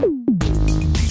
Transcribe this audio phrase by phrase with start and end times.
[0.00, 0.47] Thank you.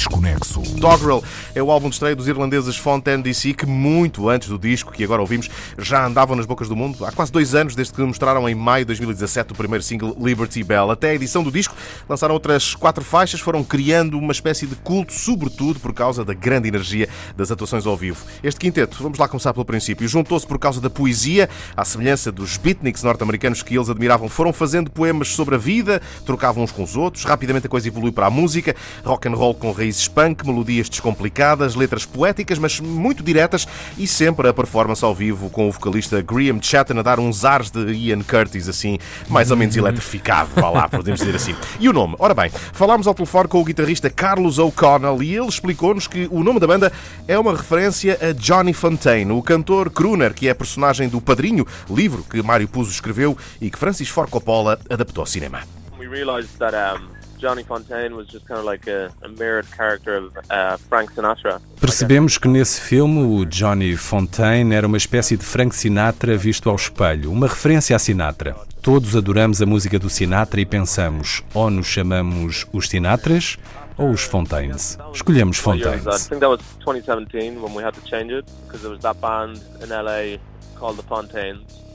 [0.08, 0.62] Desconexo.
[0.78, 1.22] Dogrel
[1.54, 5.04] é o álbum de estreia dos irlandeses Fontaine DC que muito antes do disco que
[5.04, 7.06] agora ouvimos já andavam nas bocas do mundo.
[7.06, 10.64] Há quase dois anos desde que mostraram em maio de 2017 o primeiro single Liberty
[10.64, 10.92] Bell.
[10.92, 11.76] Até a edição do disco
[12.08, 16.70] lançaram outras quatro faixas, foram criando uma espécie de culto, sobretudo por causa da grande
[16.70, 18.26] energia das atuações ao vivo.
[18.42, 22.56] Este quinteto, vamos lá começar pelo princípio, juntou-se por causa da poesia, à semelhança dos
[22.56, 26.96] beatniks norte-americanos que eles admiravam, foram fazendo poemas sobre a vida, trocavam uns com os
[26.96, 30.90] outros, rapidamente a coisa evoluiu para a música, rock and roll com raízes punk, melodias
[30.90, 33.66] descomplicadas, letras poéticas, mas muito diretas
[33.98, 37.72] e sempre a performance ao vivo com o vocalista Graham Chatton a dar uns ares
[37.72, 41.56] de Ian Curtis, assim, mais ou menos eletrificado, vá lá, podemos dizer assim.
[41.80, 42.16] E o nome?
[42.20, 46.44] Ora bem, falámos ao telefone com o guitarrista Carlos O'Connell e ele explicou-nos que o
[46.44, 46.92] nome da banda
[47.28, 52.26] é uma referência a Johnny Fontaine, o cantor crooner, que é personagem do Padrinho, livro
[52.30, 55.62] que Mário Puzo escreveu e que Francis Ford Coppola adaptou ao cinema.
[56.00, 57.17] We realized that um...
[57.38, 61.62] Johnny Fontaine was just kind of like a, a mirrored character of Frank Sinatra.
[61.80, 66.76] Percebemos que nesse filme o Johnny Fontaine era uma espécie de Frank Sinatra visto ao
[66.76, 68.56] espelho, uma referência a Sinatra.
[68.82, 73.58] Todos adoramos a música do Sinatra e pensamos, ou nos chamamos os Sinatras
[73.98, 74.98] ou os Fontaines.
[75.14, 76.06] Escolhemos Fontaines.
[76.06, 79.20] I think that was 2017 when we had to change it because there was that
[79.20, 80.38] band in LA
[80.80, 81.87] called the Fontaines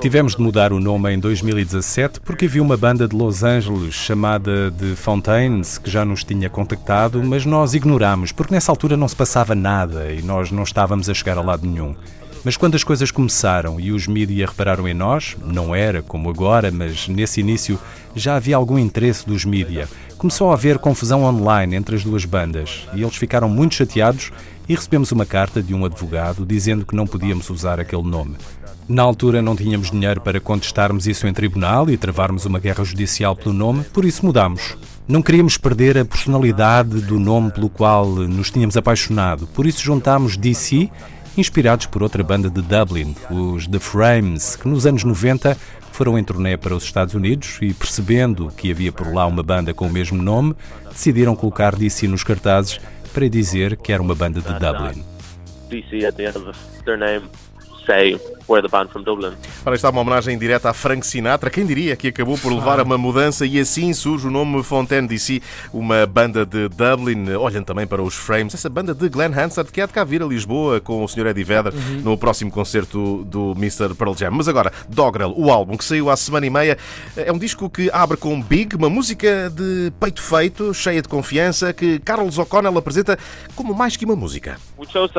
[0.00, 4.70] Tivemos de mudar o nome em 2017 porque havia uma banda de Los Angeles chamada
[4.70, 9.16] The Fontaines que já nos tinha contactado, mas nós ignorámos porque nessa altura não se
[9.16, 11.94] passava nada e nós não estávamos a chegar a lado nenhum.
[12.44, 16.70] Mas quando as coisas começaram e os mídias repararam em nós, não era como agora,
[16.70, 17.78] mas nesse início
[18.14, 19.88] já havia algum interesse dos mídias.
[20.24, 24.32] Começou a haver confusão online entre as duas bandas e eles ficaram muito chateados
[24.66, 28.34] e recebemos uma carta de um advogado dizendo que não podíamos usar aquele nome.
[28.88, 33.36] Na altura não tínhamos dinheiro para contestarmos isso em tribunal e travarmos uma guerra judicial
[33.36, 34.78] pelo nome, por isso mudamos.
[35.06, 40.38] Não queríamos perder a personalidade do nome pelo qual nos tínhamos apaixonado, por isso juntámos
[40.38, 40.90] DC,
[41.36, 45.56] inspirados por outra banda de Dublin, os The Frames, que nos anos 90
[45.92, 49.72] foram em turnê para os Estados Unidos e, percebendo que havia por lá uma banda
[49.72, 50.54] com o mesmo nome,
[50.90, 52.80] decidiram colocar DC nos cartazes
[53.12, 55.04] para dizer que era uma banda de Dublin.
[55.70, 57.28] DC at the end of their name
[57.86, 58.18] say
[58.48, 59.32] we're the band from Dublin.
[59.64, 61.50] Ora, está uma homenagem direta a Frank Sinatra.
[61.50, 65.08] Quem diria que acabou por levar a uma mudança e assim surge o nome Fontaine
[65.08, 65.40] DC,
[65.72, 67.34] uma banda de Dublin.
[67.34, 70.22] Olhem também para os Frames, essa banda de Glenn Hansard que é de cá vir
[70.22, 71.26] a Lisboa com o Sr.
[71.28, 72.00] Eddie Vedder uhum.
[72.02, 73.94] no próximo concerto do Mr.
[73.94, 74.30] Pearl Jam.
[74.30, 76.78] Mas agora, Dogrel, o álbum que saiu há semana e meia,
[77.16, 81.72] é um disco que abre com Big, uma música de peito feito, cheia de confiança,
[81.72, 83.18] que Carlos O'Connell apresenta
[83.54, 84.56] como mais que uma música.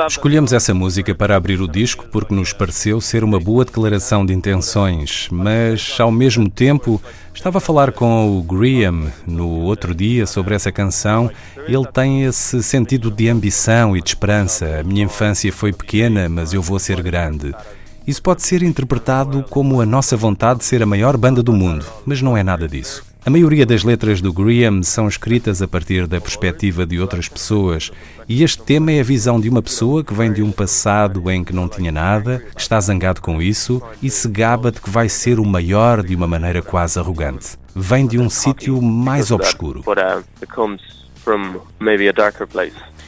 [0.08, 4.34] Escolhemos essa música para abrir o disco porque nos pareceu ser uma boa declaração de
[4.34, 7.02] intenções, mas ao mesmo tempo
[7.34, 11.30] estava a falar com o Graham no outro dia sobre essa canção.
[11.68, 14.80] Ele tem esse sentido de ambição e de esperança.
[14.80, 17.54] A minha infância foi pequena, mas eu vou ser grande.
[18.08, 21.86] Isso pode ser interpretado como a nossa vontade de ser a maior banda do mundo,
[22.06, 23.04] mas não é nada disso.
[23.26, 27.92] A maioria das letras do Graham são escritas a partir da perspectiva de outras pessoas,
[28.30, 31.44] e este tema é a visão de uma pessoa que vem de um passado em
[31.44, 35.10] que não tinha nada, que está zangado com isso e se gaba de que vai
[35.10, 37.58] ser o maior de uma maneira quase arrogante.
[37.76, 39.82] Vem de um sítio mais obscuro.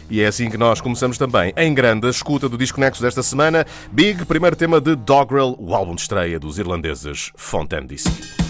[0.09, 3.21] E é assim que nós começamos também, em grande, a escuta do disco Nexo desta
[3.21, 3.67] semana.
[3.91, 8.46] Big, primeiro tema de Dogrel, o álbum de estreia dos irlandeses Fontaine DC.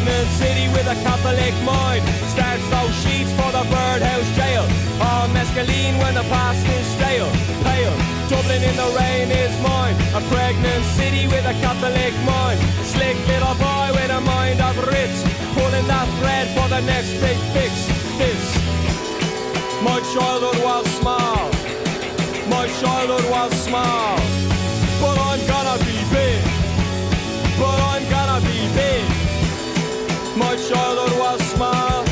[0.00, 2.00] Pregnant city with a Catholic mind
[2.32, 4.64] Starts those sheets for the birdhouse jail.
[4.96, 7.28] All mescaline when the past is stale.
[7.60, 7.92] Pale,
[8.32, 9.92] Dublin in the rain is mine.
[10.16, 15.20] A pregnant city with a Catholic mind Slick little boy with a mind of Ritz
[15.52, 17.72] Pulling that thread for the next big fix.
[18.16, 18.56] This.
[19.84, 21.44] My childhood was small.
[22.48, 24.16] My childhood was small.
[24.96, 26.49] But I'm gonna be big
[30.40, 32.04] My childhood was small.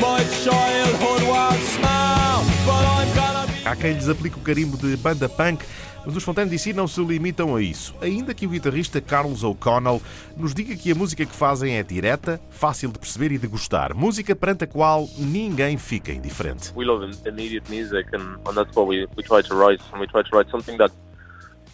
[0.00, 2.40] My childhood was small.
[2.64, 3.68] But I'm gonna be...
[3.68, 5.62] Há quem lhes aplique o carimbo de banda punk,
[6.06, 7.94] mas os Fontaine DC não se limitam a isso.
[8.00, 10.00] Ainda que o guitarrista Carlos O'Connell
[10.34, 13.92] nos diga que a música que fazem é direta, fácil de perceber e de gostar.
[13.92, 16.72] Música perante a qual ninguém fica indiferente.
[16.74, 19.82] We love immediate music and, and that's what we, we try to write.
[19.92, 20.90] And we try to write something that,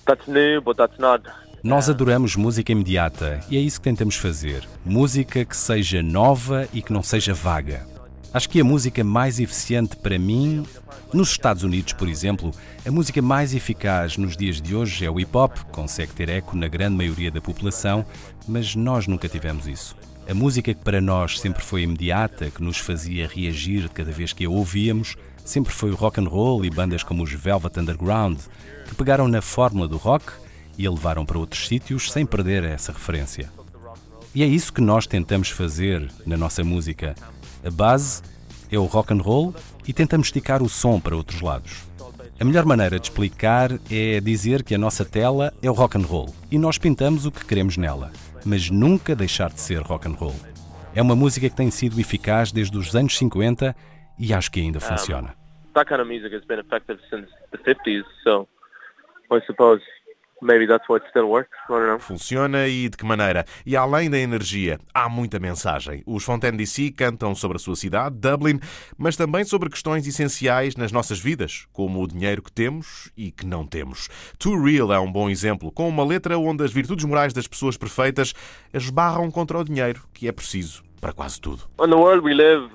[0.04, 1.22] that's new but that's not
[1.62, 4.62] nós adoramos música imediata e é isso que tentamos fazer.
[4.84, 7.84] Música que seja nova e que não seja vaga.
[8.32, 10.64] Acho que a música mais eficiente para mim,
[11.12, 12.52] nos Estados Unidos, por exemplo,
[12.86, 16.56] a música mais eficaz nos dias de hoje é o hip hop, consegue ter eco
[16.56, 18.06] na grande maioria da população,
[18.46, 19.96] mas nós nunca tivemos isso.
[20.30, 24.44] A música que para nós sempre foi imediata, que nos fazia reagir cada vez que
[24.44, 28.38] a ouvíamos, sempre foi o rock and roll e bandas como os Velvet Underground,
[28.86, 30.32] que pegaram na fórmula do rock
[30.78, 33.50] e a levaram para outros sítios sem perder essa referência.
[34.34, 37.16] E é isso que nós tentamos fazer na nossa música.
[37.64, 38.22] A base
[38.70, 39.54] é o rock and roll
[39.86, 41.84] e tentamos esticar o som para outros lados.
[42.40, 46.06] A melhor maneira de explicar é dizer que a nossa tela é o rock and
[46.06, 48.12] roll e nós pintamos o que queremos nela,
[48.44, 50.36] mas nunca deixar de ser rock and roll.
[50.94, 53.74] É uma música que tem sido eficaz desde os anos 50
[54.18, 55.30] e acho que ainda funciona.
[55.30, 58.46] Um, that kind of music has been effective since the 50s, so
[59.32, 59.82] I suppose
[60.40, 61.56] Maybe that's why it still works.
[61.68, 61.98] I don't know.
[61.98, 63.44] Funciona e de que maneira?
[63.66, 66.02] E além da energia, há muita mensagem.
[66.06, 68.60] Os Fontaine DC cantam sobre a sua cidade, Dublin,
[68.96, 73.44] mas também sobre questões essenciais nas nossas vidas, como o dinheiro que temos e que
[73.44, 74.08] não temos.
[74.38, 77.76] Too Real é um bom exemplo, com uma letra onde as virtudes morais das pessoas
[77.76, 78.32] perfeitas
[78.72, 81.62] esbarram contra o dinheiro, que é preciso para quase tudo.
[81.78, 82.68] On the world we live,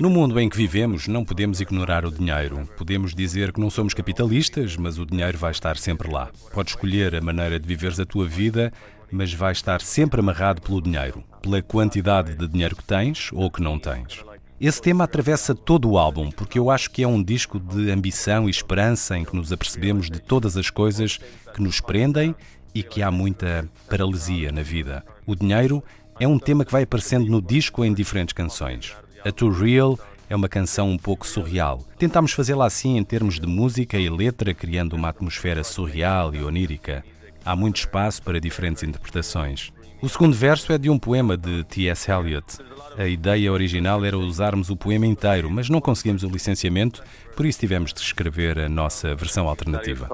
[0.00, 2.68] no mundo em que vivemos, não podemos ignorar o dinheiro.
[2.76, 6.30] Podemos dizer que não somos capitalistas, mas o dinheiro vai estar sempre lá.
[6.52, 8.72] Podes escolher a maneira de viveres a tua vida,
[9.10, 13.62] mas vai estar sempre amarrado pelo dinheiro, pela quantidade de dinheiro que tens ou que
[13.62, 14.24] não tens.
[14.60, 18.46] Esse tema atravessa todo o álbum, porque eu acho que é um disco de ambição
[18.46, 21.18] e esperança em que nos apercebemos de todas as coisas
[21.54, 22.34] que nos prendem
[22.74, 25.04] e que há muita paralisia na vida.
[25.26, 25.82] O dinheiro
[26.20, 28.94] é um tema que vai aparecendo no disco em diferentes canções.
[29.24, 31.82] A Too Real é uma canção um pouco surreal.
[31.98, 37.02] Tentámos fazê-la assim em termos de música e letra, criando uma atmosfera surreal e onírica.
[37.42, 39.72] Há muito espaço para diferentes interpretações.
[40.02, 42.10] O segundo verso é de um poema de T.S.
[42.10, 42.58] Eliot.
[42.98, 47.02] A ideia original era usarmos o poema inteiro, mas não conseguimos o licenciamento,
[47.34, 50.06] por isso tivemos de escrever a nossa versão alternativa.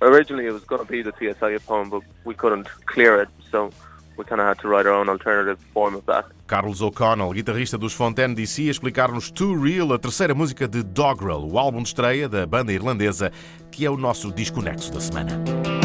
[0.00, 1.42] Originally it was going to be the T.S.
[1.42, 3.70] Eliot poem, but we couldn't clear it, so
[4.16, 6.26] we kind of had to write our own alternative form of that.
[6.46, 11.44] Carlos O'Connell, guitarrista dos Fontaine DC, a explicar-nos Too Real, a terceira música de Dogrel,
[11.44, 13.32] o álbum de estreia da banda irlandesa,
[13.70, 15.75] que é o nosso disco nexo da semana.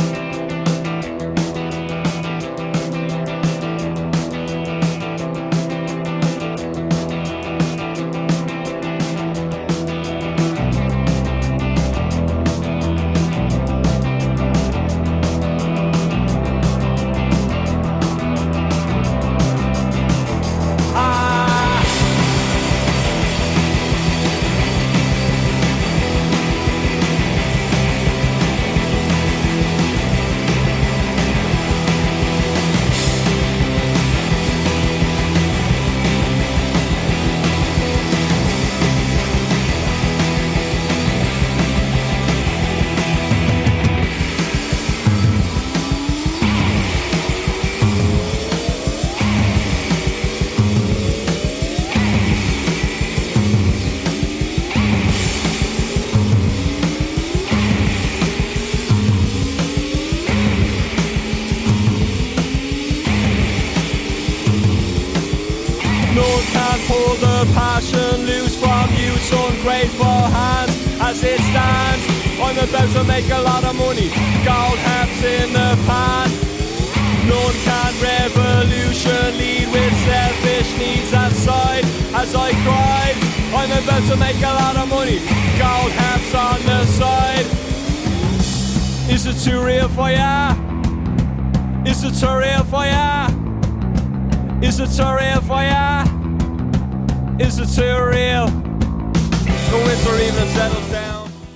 [72.81, 74.09] About to make a lot of money.
[74.43, 76.29] Gold hats in the pan.
[77.27, 81.85] None can revolution lead with selfish needs aside.
[82.13, 83.15] As I cried,
[83.53, 85.19] I'm about to make a lot of money.
[85.59, 87.45] Gold hats on the side.
[89.09, 90.55] Is it too real for ya?
[91.85, 93.27] Is it too real for ya?
[94.61, 96.05] Is it too real for ya?
[97.39, 98.47] Is it too real?
[99.69, 101.10] The winter even settles down.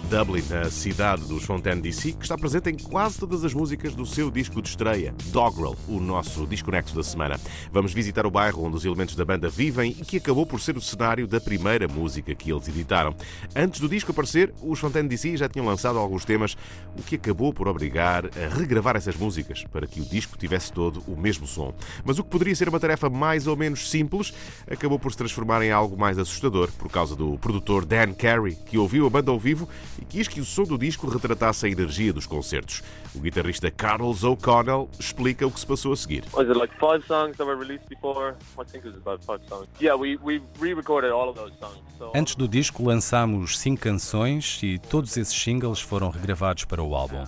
[0.10, 4.06] Dublin, a cidade dos Fontaine DC, que está presente em quase todas as músicas do
[4.06, 7.40] seu disco de estreia, Dogrel, o nosso desconexo da semana.
[7.72, 10.78] Vamos visitar o bairro onde os elementos da banda vivem e que acabou por ser
[10.78, 13.16] o cenário da primeira música que eles editaram.
[13.56, 16.56] Antes do disco aparecer, os Fontaine DC já tinham lançado alguns temas,
[16.98, 21.04] o que acabou por obrigar a regravar essas músicas para que o disco tivesse todo
[21.08, 21.74] o mesmo som.
[22.04, 24.34] Mas o que poderia ser uma tarefa mais ou menos simples
[24.70, 28.78] acabou por se transformar em algo mais assustador por causa do produtor Dan Carey, que
[28.78, 29.68] ouviu a banda ao vivo
[30.00, 32.82] e quis que o som do disco retratasse a energia dos concertos.
[33.14, 36.24] O guitarrista Carlos O'Connell explica o que se passou a seguir.
[36.34, 38.36] Was it like five songs that were released before?
[38.60, 39.68] I think it was about five songs.
[39.82, 41.80] Yeah, we we re-recorded all of those songs.
[41.98, 42.12] So...
[42.16, 47.24] Antes do disco lançámos cinco canções e todos esses singles foram regravados para o álbum.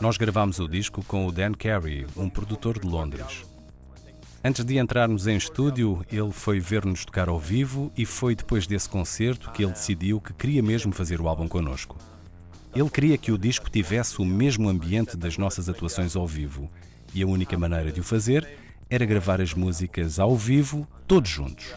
[0.00, 3.44] Nós gravámos o disco com o Dan Carey, um produtor de Londres.
[4.46, 8.86] Antes de entrarmos em estúdio, ele foi ver-nos tocar ao vivo e foi depois desse
[8.86, 11.96] concerto que ele decidiu que queria mesmo fazer o álbum connosco.
[12.76, 16.68] Ele queria que o disco tivesse o mesmo ambiente das nossas atuações ao vivo
[17.14, 18.46] e a única maneira de o fazer
[18.90, 21.72] era gravar as músicas ao vivo, todos juntos.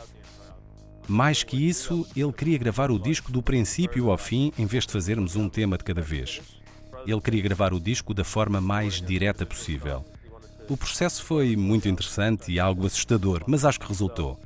[1.08, 4.92] Mais que isso, ele queria gravar o disco do princípio ao fim em vez de
[4.92, 6.42] fazermos um tema de cada vez.
[7.06, 10.04] Ele queria gravar o disco da forma mais direta possível.
[10.70, 14.38] O processo foi muito interessante e algo assustador, mas acho que resultou.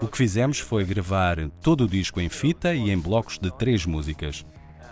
[0.00, 3.84] O que fizemos foi gravar todo o disco em fita e em blocos de três
[3.84, 4.44] músicas.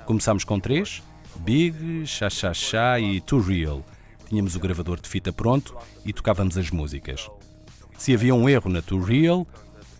[0.05, 1.03] Começámos com três:
[1.37, 3.83] Big, Cha Cha Cha e Too Real.
[4.29, 7.31] Tínhamos o gravador de fita pronto e tocávamos as músicas.
[7.97, 9.47] Se havia um erro na Too Real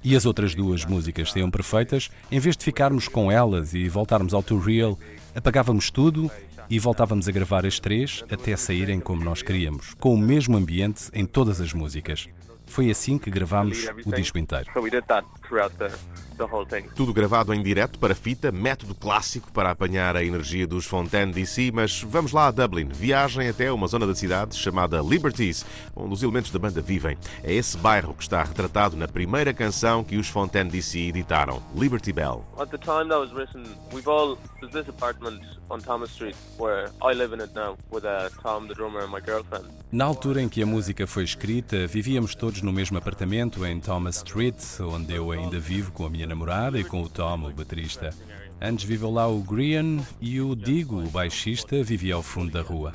[0.05, 4.35] e as outras duas músicas saíam perfeitas, em vez de ficarmos com elas e voltarmos
[4.35, 4.99] ao Too Real,
[5.35, 6.31] apagávamos tudo
[6.73, 11.11] e voltávamos a gravar as três até saírem como nós queríamos, com o mesmo ambiente
[11.13, 12.27] em todas as músicas.
[12.65, 14.65] Foi assim que gravámos o disco inteiro.
[16.95, 21.71] Tudo gravado em direto para fita, método clássico para apanhar a energia dos Fontaine DC,
[21.73, 22.89] mas vamos lá a Dublin.
[22.89, 27.17] Viagem até uma zona da cidade chamada Liberties, onde os elementos da banda vivem.
[27.45, 32.13] É esse bairro que está retratado na primeira canção que os Fontaine DC editaram, Liberty
[32.13, 32.45] Bell.
[32.59, 36.91] At the time that was written, we've all there's this apartment on Thomas Street where
[37.03, 39.67] I live in it now with uh, Tom the drummer and my girlfriend.
[39.93, 44.17] Na altura em que a música foi escrita, vivíamos todos no mesmo apartamento em Thomas
[44.17, 48.11] Street, onde eu ainda vivo com a minha namorada e com o Tom, o baterista.
[48.61, 52.93] Antes viveu lá o Grian e o Digo, o baixista, vivia ao fundo da rua.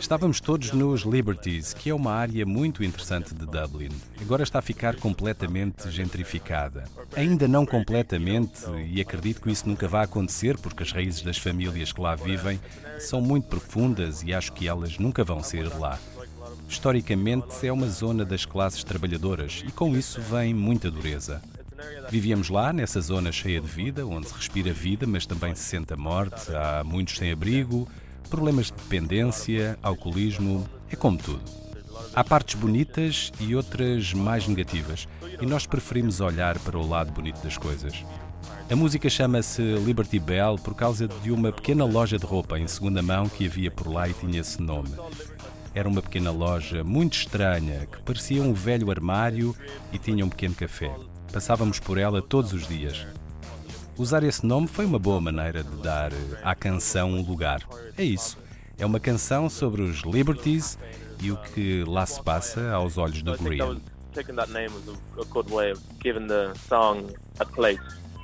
[0.00, 3.90] Estávamos todos nos Liberties, que é uma área muito interessante de Dublin.
[4.20, 6.84] Agora está a ficar completamente gentrificada.
[7.16, 11.92] Ainda não completamente, e acredito que isso nunca vai acontecer, porque as raízes das famílias
[11.92, 12.60] que lá vivem
[12.98, 15.98] são muito profundas e acho que elas nunca vão sair de lá.
[16.68, 21.40] Historicamente, é uma zona das classes trabalhadoras e com isso vem muita dureza.
[22.10, 25.92] Vivíamos lá, nessa zona cheia de vida, onde se respira vida, mas também se sente
[25.92, 26.54] a morte.
[26.54, 27.88] Há muitos sem abrigo,
[28.28, 31.42] problemas de dependência, alcoolismo, é como tudo.
[32.14, 35.08] Há partes bonitas e outras mais negativas,
[35.40, 38.04] e nós preferimos olhar para o lado bonito das coisas.
[38.70, 43.02] A música chama-se Liberty Bell por causa de uma pequena loja de roupa em segunda
[43.02, 44.90] mão que havia por lá e tinha esse nome.
[45.74, 49.54] Era uma pequena loja muito estranha que parecia um velho armário
[49.92, 50.94] e tinha um pequeno café.
[51.34, 53.04] Passávamos por ela todos os dias.
[53.98, 56.12] Usar esse nome foi uma boa maneira de dar
[56.44, 57.60] à canção um lugar.
[57.98, 58.38] É isso.
[58.78, 60.78] É uma canção sobre os Liberties
[61.20, 63.80] e o que lá se passa aos olhos do Green.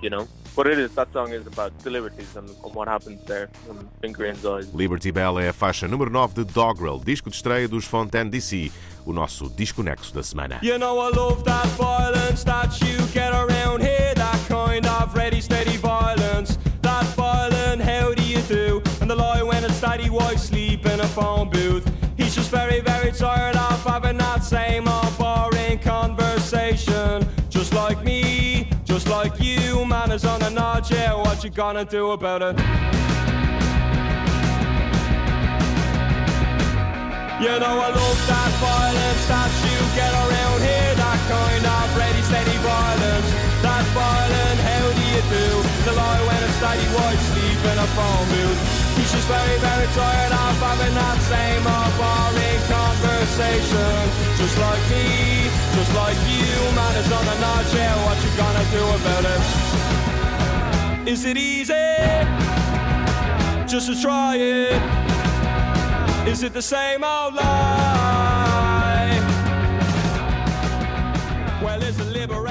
[0.02, 0.28] You know?
[0.54, 3.48] What it is, that song is about the liberties and, and what happens there
[4.02, 4.72] in Green's eyes.
[4.74, 8.72] Liberty Bell é a faixa número 9 de Dogrel, disco de estreia dos Fontaine DC,
[9.06, 10.58] o nosso disco nexo da semana.
[10.62, 15.40] You know I love that violence that you get around here, that kind of ready
[15.40, 16.58] steady violence.
[16.82, 18.82] That violent, how do you do?
[19.00, 21.86] And the lie when it's daddy wife sleep in a phone booth.
[22.16, 25.09] He's just very, very tired of having that same old
[28.90, 32.58] just like you, man is on a nod, yeah, what you gonna do about it?
[37.38, 42.20] You know I love that violence that you get around here That kind of ready
[42.20, 43.30] steady violence
[43.62, 45.46] That violent, how do you do?
[45.86, 48.79] The lie when it's daddy wife sleep in a phone booth
[49.10, 54.06] He's just very, very tired of having that same old boring conversation
[54.38, 56.46] Just like me, just like you
[56.78, 61.08] Man, on the nod, yeah, what you gonna do about it?
[61.08, 61.74] Is it easy?
[63.66, 64.80] Just to try it
[66.28, 67.89] Is it the same old lie?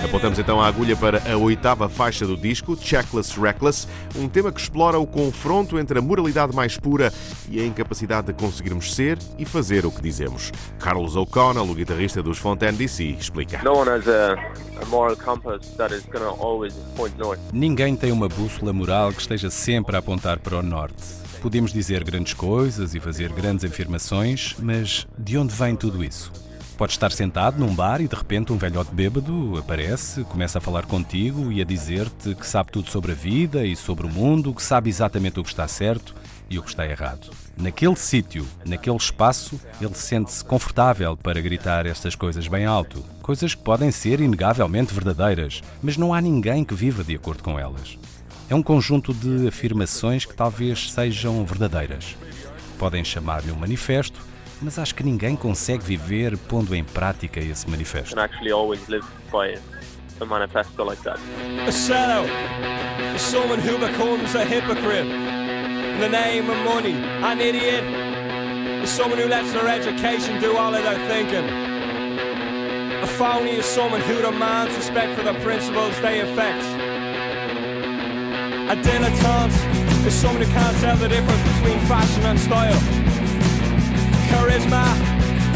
[0.04, 4.60] Apontamos então a agulha para a oitava faixa do disco, Checkless Reckless, um tema que
[4.60, 7.12] explora o confronto entre a moralidade mais pura
[7.50, 10.52] e a incapacidade de conseguirmos ser e fazer o que dizemos.
[10.80, 13.62] Carlos O'Connell, o guitarrista dos Fontaine DC, explica.
[13.62, 14.36] No one has a,
[14.82, 17.40] a moral compass that is going to always point north.
[17.52, 21.04] Ninguém tem uma bússola moral que esteja sempre a apontar para o norte.
[21.42, 26.49] Podemos dizer grandes coisas e fazer grandes afirmações, mas de onde vem tudo isso?
[26.80, 30.86] Pode estar sentado num bar e de repente um velhote bêbado aparece, começa a falar
[30.86, 34.64] contigo e a dizer-te que sabe tudo sobre a vida e sobre o mundo, que
[34.64, 36.16] sabe exatamente o que está certo
[36.50, 37.32] e o que está errado.
[37.58, 43.04] Naquele sítio, naquele espaço, ele sente-se confortável para gritar estas coisas bem alto.
[43.22, 47.60] Coisas que podem ser inegavelmente verdadeiras, mas não há ninguém que viva de acordo com
[47.60, 47.98] elas.
[48.50, 52.16] É um conjunto de afirmações que talvez sejam verdadeiras.
[52.78, 54.22] Podem chamar-lhe um manifesto,
[54.62, 58.14] mas acho que ninguém consegue viver pondo em prática esse manifesto.
[58.14, 59.58] And actually always live by
[60.20, 61.20] a manifesto like that.
[61.68, 62.28] A sellout,
[63.18, 67.84] someone who becomes a hypocrite in the name of money, an idiot,
[68.88, 71.46] someone who lets their education do all of their thinking.
[73.02, 76.66] A phony is someone who demands respect for the principles they affect.
[78.70, 83.09] A dilettante is someone who can't tell the difference between fashion and style.
[84.30, 84.86] Charisma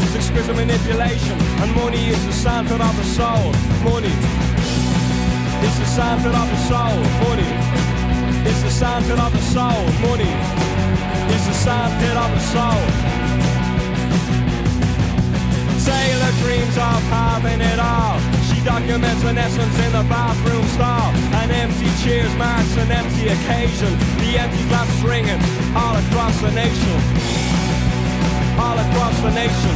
[0.02, 3.52] is exquisite manipulation, and money is the sandpit of the soul.
[3.86, 4.14] Money
[5.66, 6.98] is the sandpit of the soul.
[7.22, 7.50] Money
[8.50, 9.82] is the sandpit of the soul.
[10.06, 10.32] Money
[11.34, 12.82] is the sandpit of the soul.
[15.84, 18.18] Taylor dreams of having it all.
[18.48, 21.12] She documents an essence in the bathroom stall.
[21.40, 23.92] An empty cheers marks an empty occasion.
[24.18, 25.40] The empty glass ringing
[25.76, 27.53] all across the nation.
[28.58, 29.74] All across the nation.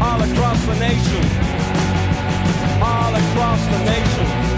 [0.00, 1.24] All across the nation.
[2.82, 4.54] All across the nation.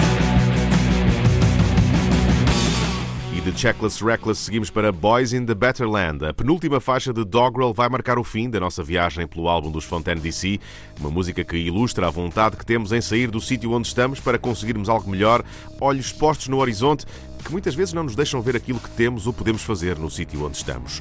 [3.36, 6.24] E de Checkless Reckless seguimos para Boys in the Better Land.
[6.24, 9.84] A penúltima faixa de Doggerel vai marcar o fim da nossa viagem pelo álbum dos
[9.84, 10.58] Fontaine DC,
[10.98, 14.38] uma música que ilustra a vontade que temos em sair do sítio onde estamos para
[14.38, 15.44] conseguirmos algo melhor,
[15.78, 17.04] olhos postos no horizonte,
[17.46, 20.44] que muitas vezes não nos deixam ver aquilo que temos ou podemos fazer no sítio
[20.44, 20.98] onde estamos.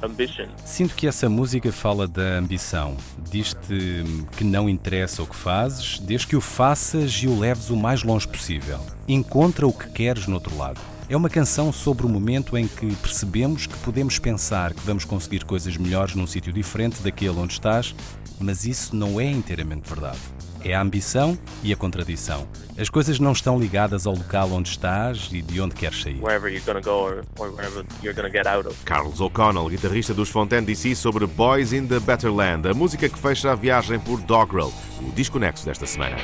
[0.00, 0.58] Uh.
[0.64, 2.96] Sinto que essa música fala da ambição.
[3.30, 4.04] Diz-te
[4.36, 8.02] que não interessa o que fazes, desde que o faças e o leves o mais
[8.02, 8.80] longe possível.
[9.06, 10.80] Encontra o que queres no outro lado.
[11.10, 15.42] É uma canção sobre o momento em que percebemos que podemos pensar que vamos conseguir
[15.42, 17.94] coisas melhores num sítio diferente daquele onde estás,
[18.38, 20.18] mas isso não é inteiramente verdade.
[20.62, 22.46] É a ambição e a contradição.
[22.76, 26.20] As coisas não estão ligadas ao local onde estás e de onde queres sair.
[26.20, 28.76] Wherever you're gonna go or, or wherever you're gonna get out of.
[28.84, 33.18] Carlos O'Connell, guitarrista dos Fontaine DC, sobre Boys in the Better Land, a música que
[33.18, 36.16] fecha a viagem por Doggerel, o disco nexo desta semana.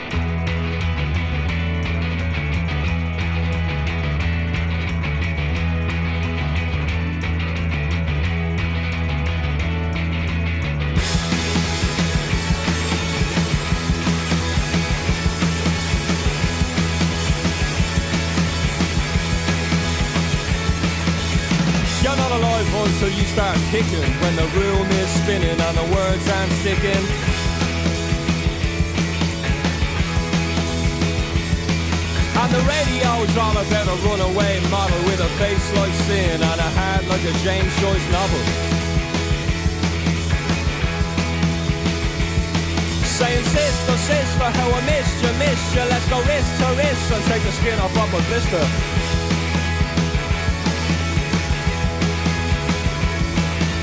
[22.94, 27.02] Until you start kicking when the room is spinning and the words I'm sticking.
[32.38, 36.70] And the radio's all about a runaway model with a face like sin and a
[36.78, 38.42] heart like a James Joyce novel.
[43.18, 45.82] Saying sister, sister, how I missed you, missed you.
[45.90, 49.13] Let's go wrist to wrist and take the skin off of a blister.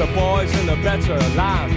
[0.00, 1.72] the boys in the better land.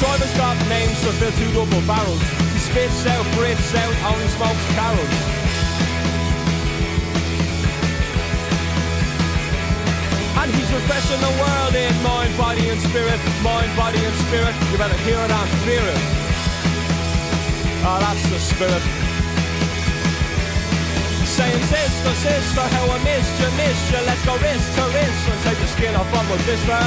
[0.00, 2.22] Driver's got names to fill two double barrels.
[2.56, 5.16] He spits out, breathes out, only smokes carols.
[10.40, 13.20] And he's refreshing the world in mind, body and spirit.
[13.44, 14.54] Mind, body and spirit.
[14.72, 16.00] You better hear it and fear it.
[17.84, 19.05] Oh, that's the spirit.
[21.36, 24.00] Saying sister, sister, how I missed you, missed you.
[24.08, 26.82] Let's go wrist to wrist and take the skin off of a blister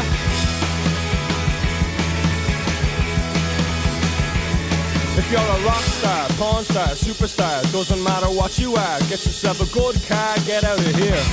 [5.20, 9.62] If you're a rock star, porn star, superstar Doesn't matter what you are Get yourself
[9.62, 11.24] a good car, get out of here.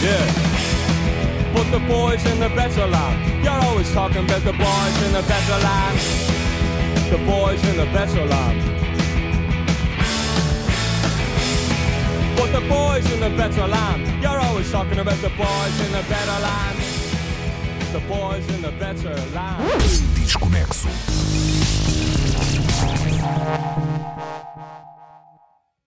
[0.00, 0.24] Yeah.
[1.54, 5.22] Put the boys in the better land You're always talking about the boys in the
[5.28, 6.27] better land
[7.10, 8.60] the boys in the better land.
[12.36, 16.04] But the boys in the better land, you're always talking about the boys in the
[16.06, 16.78] better land.
[17.92, 19.80] The boys in the better land.
[20.20, 20.88] Desconexo.